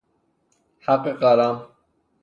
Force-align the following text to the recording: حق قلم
حق 0.85 1.07
قلم 1.07 1.65